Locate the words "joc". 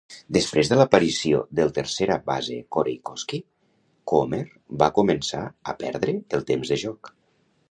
6.87-7.17